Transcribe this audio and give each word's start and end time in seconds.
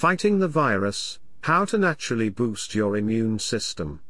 Fighting 0.00 0.38
the 0.38 0.48
virus, 0.48 1.18
how 1.42 1.66
to 1.66 1.76
naturally 1.76 2.30
boost 2.30 2.74
your 2.74 2.96
immune 2.96 3.38
system. 3.38 4.00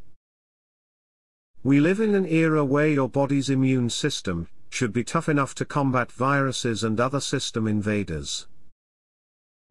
We 1.65 1.81
live 1.81 1.99
in 1.99 2.15
an 2.15 2.27
era 2.27 2.65
where 2.65 2.87
your 2.87 3.09
body's 3.09 3.51
immune 3.51 3.91
system 3.91 4.47
should 4.69 4.93
be 4.93 5.03
tough 5.03 5.29
enough 5.29 5.53
to 5.57 5.65
combat 5.65 6.13
viruses 6.13 6.85
and 6.85 7.01
other 7.01 7.19
system 7.19 7.67
invaders. 7.67 8.47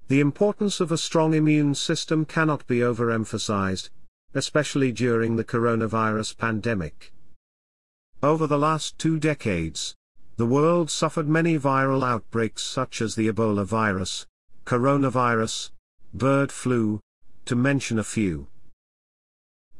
The 0.10 0.20
importance 0.20 0.82
of 0.82 0.92
a 0.92 0.98
strong 0.98 1.34
immune 1.34 1.74
system 1.74 2.26
cannot 2.26 2.68
be 2.68 2.80
overemphasized, 2.80 3.90
especially 4.34 4.92
during 4.92 5.38
the 5.38 5.46
coronavirus 5.46 6.38
pandemic. 6.38 7.14
Over 8.22 8.46
the 8.46 8.60
last 8.60 8.98
two 8.98 9.20
decades, 9.20 9.96
the 10.36 10.46
world 10.46 10.92
suffered 10.92 11.30
many 11.30 11.58
viral 11.58 12.06
outbreaks 12.06 12.64
such 12.64 13.02
as 13.02 13.16
the 13.16 13.32
Ebola 13.32 13.64
virus, 13.64 14.28
coronavirus, 14.66 15.70
bird 16.14 16.52
flu, 16.52 17.00
to 17.46 17.56
mention 17.56 18.00
a 18.00 18.04
few. 18.04 18.48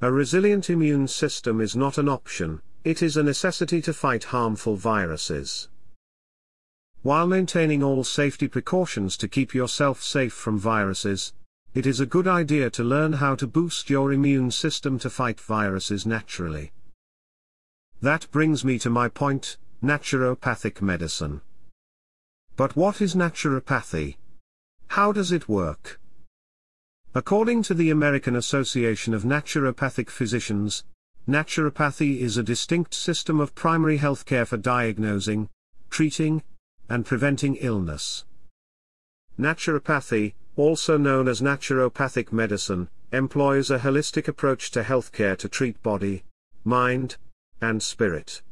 A 0.02 0.12
resilient 0.12 0.70
immune 0.70 1.08
system 1.08 1.60
is 1.60 1.76
not 1.76 1.98
an 1.98 2.08
option, 2.08 2.62
it 2.84 3.02
is 3.02 3.18
a 3.18 3.24
necessity 3.24 3.82
to 3.82 3.94
fight 3.94 4.26
harmful 4.26 4.76
viruses. 4.76 5.68
While 7.02 7.28
maintaining 7.28 7.84
all 7.84 8.04
safety 8.04 8.48
precautions 8.48 9.18
to 9.18 9.28
keep 9.28 9.54
yourself 9.54 10.02
safe 10.02 10.34
from 10.34 10.60
viruses, 10.60 11.34
it 11.74 11.86
is 11.86 12.00
a 12.00 12.06
good 12.06 12.28
idea 12.28 12.70
to 12.72 12.84
learn 12.84 13.14
how 13.14 13.36
to 13.36 13.48
boost 13.48 13.90
your 13.90 14.12
immune 14.12 14.52
system 14.52 15.00
to 15.00 15.10
fight 15.10 15.40
viruses 15.40 16.06
naturally. 16.06 16.72
That 18.02 18.30
brings 18.32 18.64
me 18.64 18.80
to 18.80 18.90
my 18.90 19.10
point, 19.10 19.58
naturopathic 19.84 20.82
medicine. 20.82 21.42
But 22.56 22.76
what 22.76 23.02
is 23.02 23.16
naturopathy? 23.16 24.18
How 24.88 25.12
does 25.12 25.32
it 25.32 25.48
work? 25.48 25.99
According 27.16 27.64
to 27.64 27.74
the 27.74 27.90
American 27.90 28.36
Association 28.36 29.16
of 29.16 29.24
Naturopathic 29.24 30.12
Physicians, 30.12 30.84
naturopathy 31.28 32.20
is 32.20 32.38
a 32.38 32.44
distinct 32.44 32.94
system 32.94 33.40
of 33.40 33.56
primary 33.56 33.98
healthcare 33.98 34.46
for 34.46 34.58
diagnosing, 34.58 35.50
treating, 35.90 36.44
and 36.88 37.08
preventing 37.08 37.56
illness. 37.56 38.26
Naturopathy, 39.40 40.36
also 40.56 41.00
known 41.00 41.28
as 41.28 41.42
naturopathic 41.42 42.32
medicine, 42.32 42.90
employs 43.12 43.72
a 43.72 43.80
holistic 43.80 44.28
approach 44.28 44.70
to 44.70 44.84
healthcare 44.84 45.36
to 45.36 45.50
treat 45.50 45.82
body, 45.82 46.24
mind, 46.64 47.18
and 47.60 47.82
spirit. 47.82 48.44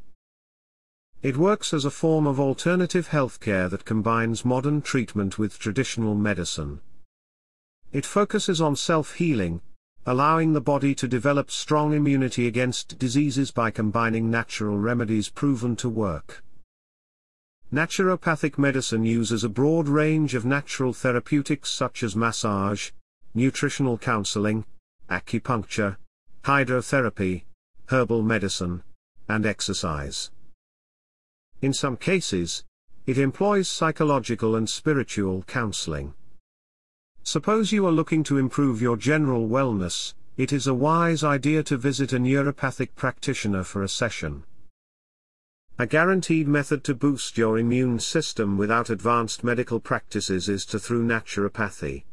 It 1.21 1.37
works 1.37 1.75
as 1.75 1.85
a 1.85 1.91
form 1.91 2.25
of 2.25 2.39
alternative 2.39 3.09
healthcare 3.09 3.69
that 3.69 3.85
combines 3.85 4.43
modern 4.43 4.81
treatment 4.81 5.37
with 5.37 5.59
traditional 5.59 6.15
medicine. 6.15 6.81
It 7.93 8.05
focuses 8.05 8.59
on 8.59 8.75
self-healing, 8.75 9.61
allowing 10.05 10.53
the 10.53 10.61
body 10.61 10.93
to 10.95 11.07
develop 11.07 11.49
strong 11.49 11.93
immunity 11.93 12.47
against 12.47 12.99
diseases 12.99 13.51
by 13.51 13.71
combining 13.71 14.29
natural 14.29 14.77
remedies 14.77 15.29
proven 15.29 15.75
to 15.77 15.89
work. 15.89 16.43
Naturopathic 17.71 18.57
medicine 18.57 19.03
uses 19.03 19.43
a 19.43 19.49
broad 19.49 19.89
range 19.89 20.33
of 20.33 20.45
natural 20.45 20.93
therapeutics 20.93 21.69
such 21.69 22.03
as 22.03 22.15
massage, 22.15 22.91
nutritional 23.33 23.97
counseling, 23.97 24.65
acupuncture, 25.09 25.97
hydrotherapy, 26.43 27.43
herbal 27.87 28.21
medicine, 28.21 28.83
and 29.27 29.45
exercise. 29.45 30.31
In 31.61 31.73
some 31.73 31.97
cases, 31.97 32.63
it 33.05 33.17
employs 33.17 33.67
psychological 33.67 34.55
and 34.55 34.69
spiritual 34.69 35.43
counseling. 35.43 36.13
Suppose 37.27 37.73
you 37.73 37.85
are 37.85 37.91
looking 37.91 38.23
to 38.23 38.37
improve 38.37 38.81
your 38.81 38.95
general 38.95 39.49
wellness, 39.49 40.13
it 40.37 40.53
is 40.53 40.65
a 40.65 40.73
wise 40.73 41.25
idea 41.25 41.61
to 41.63 41.75
visit 41.75 42.13
a 42.13 42.19
neuropathic 42.19 42.95
practitioner 42.95 43.65
for 43.65 43.83
a 43.83 43.89
session. 43.89 44.45
A 45.77 45.85
guaranteed 45.85 46.47
method 46.47 46.85
to 46.85 46.95
boost 46.95 47.37
your 47.37 47.59
immune 47.59 47.99
system 47.99 48.57
without 48.57 48.89
advanced 48.89 49.43
medical 49.43 49.81
practices 49.81 50.47
is 50.47 50.65
to 50.67 50.79
through 50.79 51.05
naturopathy. 51.05 52.05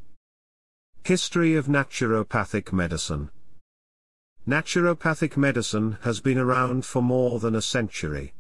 History 1.04 1.54
of 1.54 1.66
naturopathic 1.66 2.72
medicine 2.72 3.30
Naturopathic 4.48 5.36
medicine 5.36 5.96
has 6.02 6.18
been 6.18 6.38
around 6.38 6.84
for 6.84 7.02
more 7.02 7.38
than 7.38 7.54
a 7.54 7.62
century. 7.62 8.34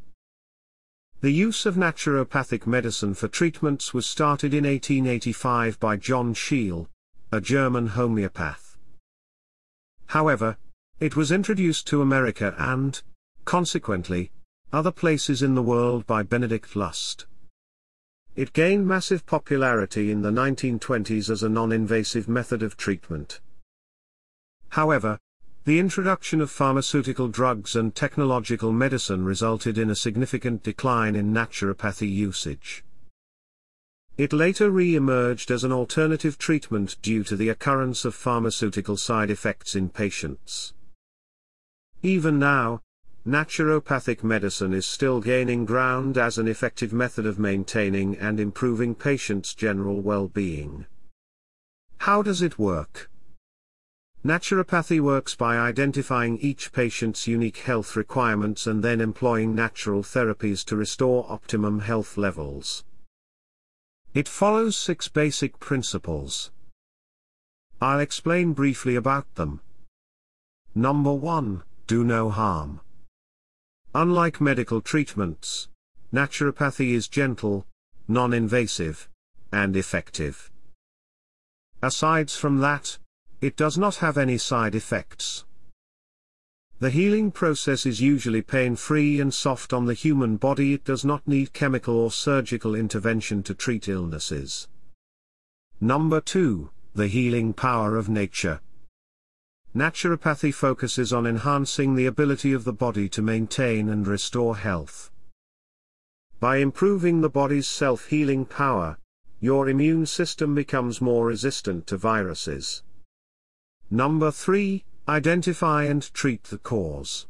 The 1.24 1.32
use 1.32 1.64
of 1.64 1.76
naturopathic 1.76 2.66
medicine 2.66 3.14
for 3.14 3.28
treatments 3.28 3.94
was 3.94 4.04
started 4.04 4.52
in 4.52 4.64
1885 4.64 5.80
by 5.80 5.96
John 5.96 6.34
Scheel, 6.34 6.90
a 7.32 7.40
German 7.40 7.86
homeopath. 7.86 8.76
However, 10.08 10.58
it 11.00 11.16
was 11.16 11.32
introduced 11.32 11.86
to 11.86 12.02
America 12.02 12.54
and, 12.58 13.02
consequently, 13.46 14.32
other 14.70 14.90
places 14.90 15.42
in 15.42 15.54
the 15.54 15.62
world 15.62 16.06
by 16.06 16.22
Benedict 16.22 16.76
Lust. 16.76 17.24
It 18.36 18.52
gained 18.52 18.86
massive 18.86 19.24
popularity 19.24 20.10
in 20.10 20.20
the 20.20 20.30
1920s 20.30 21.30
as 21.30 21.42
a 21.42 21.48
non-invasive 21.48 22.28
method 22.28 22.62
of 22.62 22.76
treatment. 22.76 23.40
However, 24.68 25.18
the 25.64 25.78
introduction 25.78 26.42
of 26.42 26.50
pharmaceutical 26.50 27.26
drugs 27.26 27.74
and 27.74 27.94
technological 27.94 28.70
medicine 28.70 29.24
resulted 29.24 29.78
in 29.78 29.88
a 29.88 29.94
significant 29.94 30.62
decline 30.62 31.16
in 31.16 31.32
naturopathy 31.32 32.10
usage. 32.10 32.84
It 34.18 34.34
later 34.34 34.70
re-emerged 34.70 35.50
as 35.50 35.64
an 35.64 35.72
alternative 35.72 36.36
treatment 36.36 36.96
due 37.00 37.24
to 37.24 37.34
the 37.34 37.48
occurrence 37.48 38.04
of 38.04 38.14
pharmaceutical 38.14 38.98
side 38.98 39.30
effects 39.30 39.74
in 39.74 39.88
patients. 39.88 40.74
Even 42.02 42.38
now, 42.38 42.82
naturopathic 43.26 44.22
medicine 44.22 44.74
is 44.74 44.84
still 44.84 45.22
gaining 45.22 45.64
ground 45.64 46.18
as 46.18 46.36
an 46.36 46.46
effective 46.46 46.92
method 46.92 47.24
of 47.24 47.38
maintaining 47.38 48.14
and 48.18 48.38
improving 48.38 48.94
patients' 48.94 49.54
general 49.54 50.02
well-being. 50.02 50.84
How 52.00 52.20
does 52.20 52.42
it 52.42 52.58
work? 52.58 53.10
Naturopathy 54.24 55.00
works 55.00 55.34
by 55.34 55.58
identifying 55.58 56.38
each 56.38 56.72
patient's 56.72 57.26
unique 57.26 57.58
health 57.58 57.94
requirements 57.94 58.66
and 58.66 58.82
then 58.82 59.02
employing 59.02 59.54
natural 59.54 60.02
therapies 60.02 60.64
to 60.64 60.76
restore 60.76 61.30
optimum 61.30 61.80
health 61.80 62.16
levels. 62.16 62.84
It 64.14 64.26
follows 64.26 64.78
six 64.78 65.08
basic 65.08 65.60
principles. 65.60 66.50
I'll 67.82 68.00
explain 68.00 68.54
briefly 68.54 68.96
about 68.96 69.34
them. 69.34 69.60
Number 70.74 71.12
1 71.12 71.62
Do 71.86 72.02
no 72.02 72.30
harm. 72.30 72.80
Unlike 73.94 74.40
medical 74.40 74.80
treatments, 74.80 75.68
naturopathy 76.14 76.94
is 76.94 77.08
gentle, 77.08 77.66
non 78.08 78.32
invasive, 78.32 79.10
and 79.52 79.76
effective. 79.76 80.50
Asides 81.82 82.34
from 82.34 82.60
that, 82.60 82.96
it 83.44 83.56
does 83.56 83.76
not 83.76 83.96
have 83.96 84.16
any 84.16 84.38
side 84.38 84.74
effects. 84.74 85.44
The 86.78 86.88
healing 86.88 87.30
process 87.30 87.84
is 87.84 88.00
usually 88.00 88.40
pain-free 88.40 89.20
and 89.20 89.34
soft 89.34 89.74
on 89.74 89.84
the 89.84 89.92
human 89.92 90.38
body 90.38 90.72
it 90.72 90.82
does 90.82 91.04
not 91.04 91.28
need 91.28 91.52
chemical 91.52 91.94
or 91.94 92.10
surgical 92.10 92.74
intervention 92.74 93.42
to 93.42 93.52
treat 93.52 93.86
illnesses. 93.86 94.66
Number 95.78 96.22
2, 96.22 96.70
the 96.94 97.06
healing 97.06 97.52
power 97.52 97.98
of 97.98 98.08
nature. 98.08 98.62
Naturopathy 99.76 100.54
focuses 100.54 101.12
on 101.12 101.26
enhancing 101.26 101.96
the 101.96 102.06
ability 102.06 102.54
of 102.54 102.64
the 102.64 102.72
body 102.72 103.10
to 103.10 103.20
maintain 103.20 103.90
and 103.90 104.06
restore 104.06 104.56
health. 104.56 105.10
By 106.40 106.56
improving 106.56 107.20
the 107.20 107.28
body's 107.28 107.66
self-healing 107.66 108.46
power, 108.46 108.96
your 109.38 109.68
immune 109.68 110.06
system 110.06 110.54
becomes 110.54 111.02
more 111.02 111.26
resistant 111.26 111.86
to 111.88 111.98
viruses. 111.98 112.82
Number 113.90 114.30
3, 114.30 114.84
identify 115.08 115.84
and 115.84 116.12
treat 116.14 116.44
the 116.44 116.58
cause. 116.58 117.26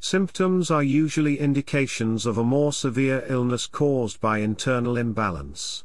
Symptoms 0.00 0.70
are 0.70 0.82
usually 0.82 1.38
indications 1.38 2.26
of 2.26 2.36
a 2.36 2.44
more 2.44 2.72
severe 2.72 3.24
illness 3.28 3.66
caused 3.66 4.20
by 4.20 4.38
internal 4.38 4.96
imbalance. 4.96 5.84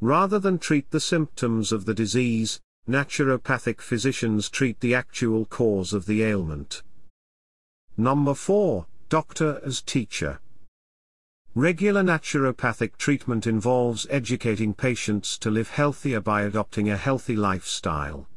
Rather 0.00 0.38
than 0.38 0.58
treat 0.58 0.90
the 0.90 1.00
symptoms 1.00 1.72
of 1.72 1.84
the 1.84 1.94
disease, 1.94 2.60
naturopathic 2.88 3.80
physicians 3.80 4.48
treat 4.48 4.80
the 4.80 4.94
actual 4.94 5.44
cause 5.44 5.92
of 5.92 6.06
the 6.06 6.22
ailment. 6.22 6.82
Number 7.96 8.34
4, 8.34 8.86
Doctor 9.08 9.60
as 9.64 9.82
Teacher. 9.82 10.40
Regular 11.58 12.04
naturopathic 12.04 12.96
treatment 12.98 13.44
involves 13.44 14.06
educating 14.10 14.74
patients 14.74 15.36
to 15.38 15.50
live 15.50 15.70
healthier 15.70 16.20
by 16.20 16.42
adopting 16.42 16.88
a 16.88 16.96
healthy 16.96 17.34
lifestyle. 17.34 18.28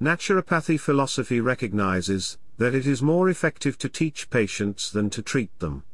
Naturopathy 0.00 0.80
philosophy 0.80 1.42
recognizes 1.42 2.38
that 2.56 2.74
it 2.74 2.86
is 2.86 3.02
more 3.02 3.28
effective 3.28 3.76
to 3.76 3.90
teach 3.90 4.30
patients 4.30 4.90
than 4.90 5.10
to 5.10 5.20
treat 5.20 5.50
them. 5.58 5.84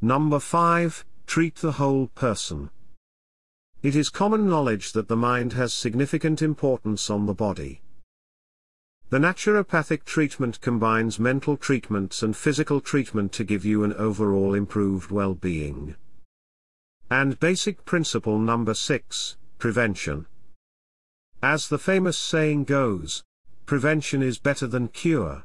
Number 0.00 0.38
5 0.38 1.04
Treat 1.26 1.56
the 1.56 1.72
whole 1.72 2.06
person. 2.14 2.70
It 3.82 3.96
is 3.96 4.08
common 4.08 4.48
knowledge 4.48 4.92
that 4.92 5.08
the 5.08 5.16
mind 5.16 5.54
has 5.54 5.74
significant 5.74 6.42
importance 6.42 7.10
on 7.10 7.26
the 7.26 7.34
body. 7.34 7.81
The 9.12 9.18
naturopathic 9.18 10.04
treatment 10.04 10.62
combines 10.62 11.18
mental 11.18 11.58
treatments 11.58 12.22
and 12.22 12.34
physical 12.34 12.80
treatment 12.80 13.30
to 13.32 13.44
give 13.44 13.62
you 13.62 13.84
an 13.84 13.92
overall 13.92 14.54
improved 14.54 15.10
well-being. 15.10 15.96
And 17.10 17.38
basic 17.38 17.84
principle 17.84 18.38
number 18.38 18.72
6, 18.72 19.36
prevention. 19.58 20.24
As 21.42 21.68
the 21.68 21.76
famous 21.76 22.16
saying 22.16 22.64
goes, 22.64 23.22
prevention 23.66 24.22
is 24.22 24.38
better 24.38 24.66
than 24.66 24.88
cure. 24.88 25.44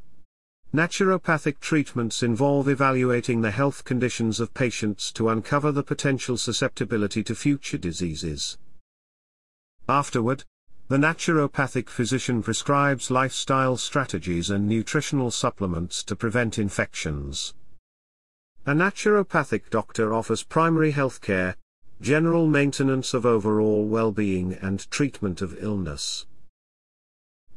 Naturopathic 0.74 1.60
treatments 1.60 2.24
involve 2.24 2.70
evaluating 2.70 3.42
the 3.42 3.52
health 3.52 3.84
conditions 3.84 4.40
of 4.40 4.54
patients 4.54 5.12
to 5.12 5.28
uncover 5.28 5.74
the 5.74 5.84
potential 5.84 6.38
susceptibility 6.38 7.22
to 7.22 7.36
future 7.36 7.78
diseases. 7.78 8.58
Afterward, 9.90 10.46
the 10.90 10.98
naturopathic 10.98 11.90
physician 11.90 12.42
prescribes 12.42 13.12
lifestyle 13.12 13.76
strategies 13.76 14.50
and 14.50 14.70
nutritional 14.70 15.30
supplements 15.30 16.02
to 16.02 16.16
prevent 16.16 16.58
infections. 16.58 17.54
A 18.66 18.72
naturopathic 18.72 19.70
doctor 19.70 20.14
offers 20.14 20.44
primary 20.44 20.92
health 20.92 21.20
care, 21.20 21.58
general 22.00 22.48
maintenance 22.48 23.14
of 23.14 23.26
overall 23.26 23.86
well-being 23.86 24.54
and 24.54 24.90
treatment 24.90 25.42
of 25.42 25.62
illness. 25.62 26.26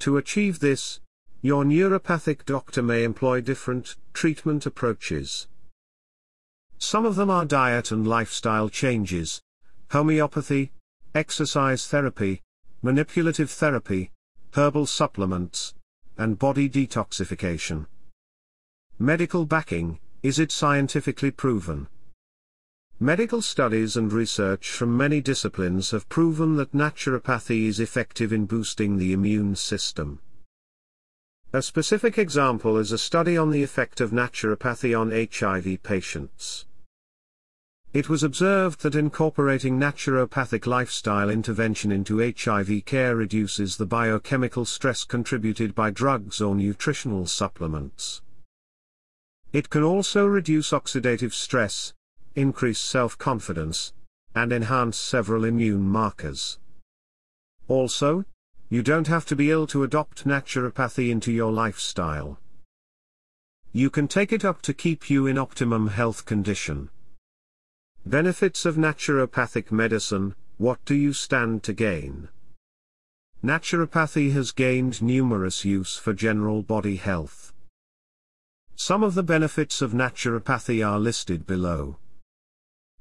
To 0.00 0.16
achieve 0.16 0.58
this, 0.58 1.00
your 1.40 1.62
neuropathic 1.64 2.44
doctor 2.44 2.82
may 2.82 3.04
employ 3.04 3.42
different 3.42 3.94
treatment 4.12 4.66
approaches. 4.66 5.46
Some 6.78 7.06
of 7.06 7.14
them 7.14 7.30
are 7.30 7.44
diet 7.44 7.92
and 7.92 8.08
lifestyle 8.08 8.68
changes, 8.68 9.40
homeopathy, 9.92 10.72
exercise 11.14 11.86
therapy, 11.86 12.42
manipulative 12.82 13.50
therapy, 13.50 14.10
herbal 14.54 14.86
supplements, 14.86 15.74
and 16.16 16.38
body 16.38 16.68
detoxification. 16.68 17.86
Medical 18.98 19.44
backing, 19.44 19.98
is 20.22 20.38
it 20.38 20.50
scientifically 20.50 21.30
proven? 21.30 21.88
Medical 22.98 23.42
studies 23.42 23.96
and 23.96 24.12
research 24.12 24.70
from 24.70 24.96
many 24.96 25.20
disciplines 25.20 25.90
have 25.90 26.08
proven 26.08 26.56
that 26.56 26.72
naturopathy 26.72 27.66
is 27.66 27.80
effective 27.80 28.32
in 28.32 28.46
boosting 28.46 28.96
the 28.96 29.12
immune 29.12 29.56
system. 29.56 30.20
A 31.52 31.60
specific 31.62 32.16
example 32.16 32.78
is 32.78 32.92
a 32.92 32.98
study 32.98 33.36
on 33.36 33.50
the 33.50 33.62
effect 33.62 34.00
of 34.00 34.10
naturopathy 34.10 34.98
on 34.98 35.10
HIV 35.10 35.82
patients. 35.82 36.66
It 37.92 38.08
was 38.08 38.22
observed 38.22 38.82
that 38.82 38.94
incorporating 38.94 39.76
naturopathic 39.76 40.64
lifestyle 40.64 41.28
intervention 41.28 41.90
into 41.90 42.20
HIV 42.20 42.84
care 42.84 43.16
reduces 43.16 43.76
the 43.76 43.86
biochemical 43.86 44.64
stress 44.64 45.02
contributed 45.02 45.74
by 45.74 45.90
drugs 45.90 46.40
or 46.40 46.54
nutritional 46.54 47.26
supplements. 47.26 48.22
It 49.52 49.70
can 49.70 49.82
also 49.82 50.24
reduce 50.24 50.70
oxidative 50.70 51.32
stress, 51.32 51.92
increase 52.36 52.78
self-confidence, 52.78 53.92
and 54.36 54.52
enhance 54.52 54.96
several 54.96 55.44
immune 55.44 55.82
markers. 55.82 56.60
Also, 57.66 58.24
you 58.68 58.84
don't 58.84 59.08
have 59.08 59.26
to 59.26 59.34
be 59.34 59.50
ill 59.50 59.66
to 59.66 59.82
adopt 59.82 60.24
naturopathy 60.24 61.10
into 61.10 61.32
your 61.32 61.50
lifestyle. 61.50 62.38
You 63.72 63.90
can 63.90 64.06
take 64.06 64.32
it 64.32 64.44
up 64.44 64.62
to 64.62 64.72
keep 64.72 65.10
you 65.10 65.26
in 65.26 65.36
optimum 65.36 65.88
health 65.88 66.24
condition. 66.24 66.90
Benefits 68.06 68.64
of 68.64 68.76
naturopathic 68.76 69.70
medicine 69.70 70.34
What 70.56 70.82
do 70.86 70.94
you 70.94 71.12
stand 71.12 71.62
to 71.64 71.74
gain? 71.74 72.30
Naturopathy 73.44 74.32
has 74.32 74.52
gained 74.52 75.02
numerous 75.02 75.66
use 75.66 75.96
for 75.96 76.14
general 76.14 76.62
body 76.62 76.96
health. 76.96 77.52
Some 78.74 79.02
of 79.02 79.14
the 79.14 79.22
benefits 79.22 79.82
of 79.82 79.92
naturopathy 79.92 80.84
are 80.84 80.98
listed 80.98 81.46
below. 81.46 81.98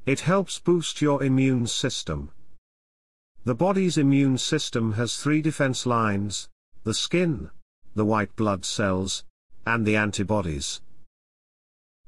It 0.05 0.19
helps 0.19 0.59
boost 0.59 1.01
your 1.01 1.23
immune 1.23 1.67
system. 1.67 2.31
The 3.45 3.55
body's 3.55 3.97
immune 3.97 4.37
system 4.37 4.93
has 4.93 5.15
three 5.15 5.41
defense 5.41 5.85
lines 5.85 6.49
the 6.83 6.93
skin, 6.93 7.51
the 7.95 8.05
white 8.05 8.35
blood 8.35 8.65
cells, 8.65 9.23
and 9.65 9.87
the 9.87 9.95
antibodies. 9.95 10.81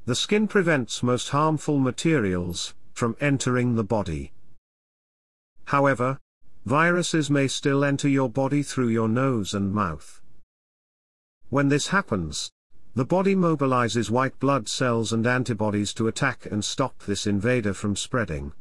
The 0.06 0.16
skin 0.16 0.48
prevents 0.50 1.02
most 1.02 1.30
harmful 1.30 1.80
materials 1.80 2.74
from 3.02 3.18
entering 3.20 3.74
the 3.74 3.84
body. 3.84 4.32
However, 5.66 6.20
viruses 6.68 7.32
may 7.32 7.48
still 7.48 7.84
enter 7.84 8.08
your 8.08 8.30
body 8.30 8.62
through 8.62 8.90
your 8.90 9.10
nose 9.10 9.56
and 9.56 9.74
mouth. 9.74 10.22
When 11.50 11.70
this 11.70 11.88
happens, 11.88 12.52
the 12.94 13.04
body 13.04 13.34
mobilizes 13.34 14.12
white 14.12 14.40
blood 14.40 14.70
cells 14.70 15.12
and 15.12 15.26
antibodies 15.26 15.96
to 15.96 16.08
attack 16.08 16.46
and 16.46 16.64
stop 16.64 17.00
this 17.00 17.26
invader 17.26 17.74
from 17.74 17.96
spreading. 17.96 18.54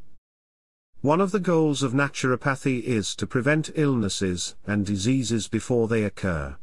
One 1.03 1.21
of 1.21 1.33
the 1.33 1.39
goals 1.39 1.83
of 1.83 1.93
naturopathy 1.93 2.83
is 2.83 3.15
to 3.17 3.27
prevent 3.27 3.69
illnesses 3.75 4.57
and 4.67 4.87
diseases 4.87 5.49
before 5.49 5.87
they 5.87 6.03
occur. 6.03 6.57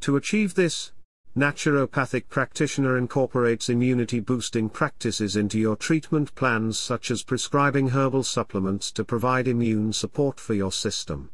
To 0.00 0.16
achieve 0.16 0.54
this, 0.54 0.92
naturopathic 1.36 2.28
practitioner 2.28 2.96
incorporates 2.96 3.68
immunity-boosting 3.68 4.68
practices 4.68 5.36
into 5.36 5.58
your 5.58 5.76
treatment 5.76 6.34
plans 6.34 6.78
such 6.78 7.10
as 7.10 7.22
prescribing 7.22 7.88
herbal 7.88 8.24
supplements 8.24 8.90
to 8.92 9.04
provide 9.04 9.46
immune 9.46 9.92
support 9.92 10.40
for 10.40 10.54
your 10.54 10.72
system. 10.72 11.30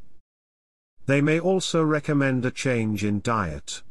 They 1.06 1.20
may 1.20 1.38
also 1.38 1.82
recommend 1.82 2.44
a 2.44 2.50
change 2.50 3.04
in 3.04 3.20
diet. 3.20 3.82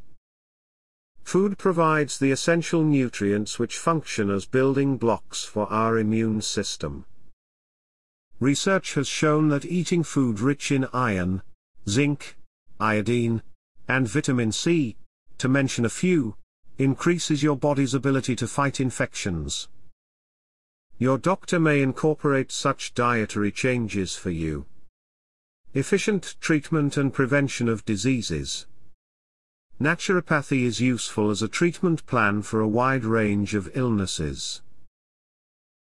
Food 1.24 1.58
provides 1.58 2.20
the 2.20 2.32
essential 2.32 2.84
nutrients 2.84 3.58
which 3.58 3.78
function 3.78 4.30
as 4.30 4.46
building 4.46 4.98
blocks 4.98 5.44
for 5.46 5.72
our 5.72 5.98
immune 5.98 6.42
system. 6.42 7.06
Research 8.40 8.96
has 8.96 9.08
shown 9.08 9.48
that 9.50 9.66
eating 9.66 10.04
food 10.04 10.40
rich 10.40 10.72
in 10.72 10.86
iron, 10.92 11.42
zinc, 11.88 12.36
iodine, 12.80 13.42
and 13.88 14.08
vitamin 14.08 14.52
C, 14.52 14.98
to 15.44 15.50
mention 15.50 15.84
a 15.84 15.90
few, 15.90 16.38
increases 16.78 17.44
your 17.44 17.58
body's 17.58 17.94
ability 17.94 18.34
to 18.34 18.48
fight 18.48 18.80
infections. 18.80 19.68
Your 20.98 21.18
doctor 21.18 21.60
may 21.60 21.82
incorporate 21.82 22.50
such 22.50 22.94
dietary 22.94 23.52
changes 23.52 24.16
for 24.16 24.30
you. 24.30 24.68
Efficient 25.74 26.36
treatment 26.40 26.96
and 26.96 27.14
prevention 27.14 27.68
of 27.68 27.84
diseases. 27.84 28.68
Naturopathy 29.82 30.64
is 30.64 30.80
useful 30.80 31.30
as 31.30 31.42
a 31.42 31.50
treatment 31.50 32.06
plan 32.06 32.42
for 32.42 32.62
a 32.62 32.74
wide 32.80 33.04
range 33.04 33.54
of 33.54 33.70
illnesses. 33.76 34.62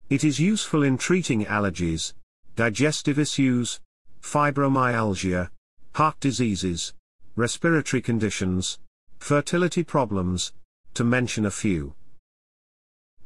It 0.08 0.22
is 0.22 0.38
useful 0.38 0.84
in 0.84 0.98
treating 0.98 1.46
allergies, 1.46 2.12
digestive 2.54 3.18
issues, 3.18 3.80
fibromyalgia, 4.22 5.50
heart 5.96 6.20
diseases, 6.20 6.94
respiratory 7.34 8.00
conditions, 8.00 8.78
fertility 9.18 9.82
problems, 9.82 10.52
to 10.94 11.04
mention 11.04 11.44
a 11.46 11.50
few. 11.50 11.94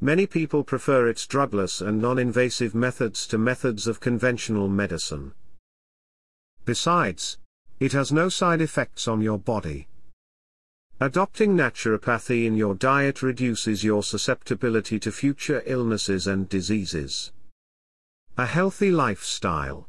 Many 0.01 0.27
people 0.27 0.65
prefer 0.65 1.09
its 1.09 1.27
drugless 1.27 1.81
and 1.81 2.03
non-invasive 2.03 2.75
methods 2.75 3.27
to 3.29 3.39
methods 3.39 3.87
of 3.87 4.01
conventional 4.01 4.69
medicine. 4.69 5.33
Besides, 6.65 7.39
it 7.79 7.93
has 7.93 8.13
no 8.13 8.29
side 8.29 8.61
effects 8.61 9.07
on 9.07 9.21
your 9.21 9.39
body. 9.39 9.89
Adopting 11.01 11.57
naturopathy 11.57 12.47
in 12.47 12.57
your 12.57 12.75
diet 12.75 13.23
reduces 13.23 13.83
your 13.83 14.03
susceptibility 14.03 15.01
to 15.01 15.11
future 15.11 15.63
illnesses 15.67 16.27
and 16.27 16.49
diseases. 16.49 17.33
A 18.39 18.47
healthy 18.47 18.91
lifestyle. 18.91 19.89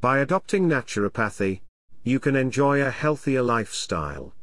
By 0.00 0.18
adopting 0.18 0.68
naturopathy, 0.68 1.60
you 2.02 2.18
can 2.18 2.34
enjoy 2.34 2.82
a 2.82 2.90
healthier 2.90 3.42
lifestyle. 3.42 4.34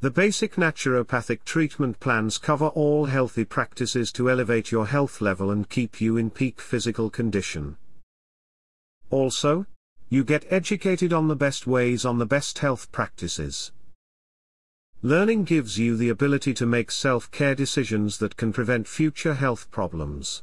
The 0.00 0.10
basic 0.10 0.56
naturopathic 0.56 1.44
treatment 1.44 2.00
plans 2.00 2.36
cover 2.36 2.66
all 2.66 3.06
healthy 3.06 3.46
practices 3.46 4.12
to 4.12 4.30
elevate 4.30 4.70
your 4.70 4.86
health 4.86 5.22
level 5.22 5.50
and 5.50 5.68
keep 5.68 6.02
you 6.02 6.18
in 6.18 6.28
peak 6.28 6.60
physical 6.60 7.08
condition. 7.08 7.78
Also, 9.10 9.64
you 10.10 10.22
get 10.22 10.44
educated 10.50 11.14
on 11.14 11.28
the 11.28 11.34
best 11.34 11.66
ways 11.66 12.04
on 12.04 12.18
the 12.18 12.26
best 12.26 12.58
health 12.58 12.92
practices. 12.92 13.72
Learning 15.00 15.44
gives 15.44 15.78
you 15.78 15.96
the 15.96 16.10
ability 16.10 16.52
to 16.52 16.66
make 16.66 16.90
self-care 16.90 17.54
decisions 17.54 18.18
that 18.18 18.36
can 18.36 18.52
prevent 18.52 18.86
future 18.86 19.34
health 19.34 19.70
problems. 19.70 20.42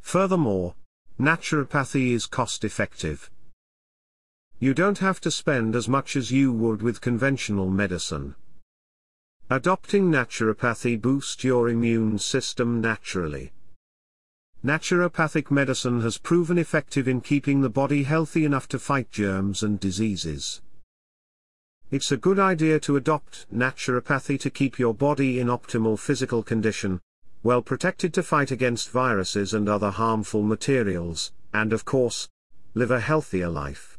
Furthermore, 0.00 0.74
naturopathy 1.18 2.12
is 2.12 2.26
cost 2.26 2.62
effective. 2.62 3.30
You 4.62 4.74
don't 4.74 4.98
have 4.98 5.20
to 5.22 5.30
spend 5.32 5.74
as 5.74 5.88
much 5.88 6.14
as 6.14 6.30
you 6.30 6.52
would 6.52 6.82
with 6.82 7.00
conventional 7.00 7.68
medicine. 7.68 8.36
Adopting 9.50 10.08
naturopathy 10.08 11.02
boosts 11.02 11.42
your 11.42 11.68
immune 11.68 12.16
system 12.20 12.80
naturally. 12.80 13.50
naturopathic 14.64 15.50
medicine 15.50 16.00
has 16.02 16.16
proven 16.16 16.58
effective 16.58 17.08
in 17.08 17.20
keeping 17.20 17.60
the 17.60 17.68
body 17.68 18.04
healthy 18.04 18.44
enough 18.44 18.68
to 18.68 18.78
fight 18.78 19.10
germs 19.10 19.64
and 19.64 19.80
diseases. 19.80 20.62
It's 21.90 22.12
a 22.12 22.16
good 22.16 22.38
idea 22.38 22.78
to 22.86 22.94
adopt 22.94 23.52
naturopathy 23.52 24.38
to 24.38 24.48
keep 24.48 24.78
your 24.78 24.94
body 24.94 25.40
in 25.40 25.48
optimal 25.48 25.98
physical 25.98 26.44
condition, 26.44 27.00
well 27.42 27.62
protected 27.62 28.14
to 28.14 28.22
fight 28.22 28.52
against 28.52 28.90
viruses 28.90 29.54
and 29.54 29.68
other 29.68 29.90
harmful 29.90 30.44
materials, 30.44 31.32
and 31.52 31.72
of 31.72 31.84
course, 31.84 32.28
live 32.74 32.92
a 32.92 33.00
healthier 33.00 33.48
life. 33.48 33.91